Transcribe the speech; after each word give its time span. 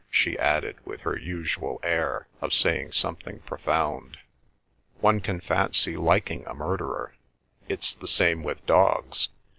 she 0.09 0.35
added, 0.39 0.77
with 0.83 1.01
her 1.01 1.15
usual 1.15 1.79
air 1.83 2.25
of 2.41 2.55
saying 2.55 2.91
something 2.91 3.37
profound. 3.41 4.17
"One 4.99 5.19
can 5.21 5.39
fancy 5.39 5.95
liking 5.95 6.43
a 6.47 6.55
murderer. 6.55 7.13
It's 7.69 7.93
the 7.93 8.07
same 8.07 8.41
with 8.41 8.65
dogs. 8.65 9.29